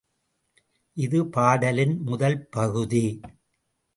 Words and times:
இது 0.97 1.19
பாடலின் 1.25 1.93
முதல் 2.01 2.47
பகுதி. 2.49 3.05